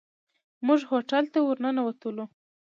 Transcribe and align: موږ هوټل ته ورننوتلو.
موږ 0.65 0.79
هوټل 0.89 1.25
ته 1.33 1.39
ورننوتلو. 1.43 2.25